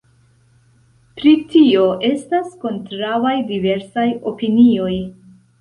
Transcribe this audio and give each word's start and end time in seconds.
Pri 1.19 1.33
tio 1.51 1.83
estas 2.09 2.49
kontraŭaj 2.65 3.37
diversaj 3.53 4.07
opinioj. 4.33 4.93